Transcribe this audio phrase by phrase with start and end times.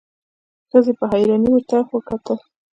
[0.69, 2.37] ښځې په حيرانی ورته وکتل.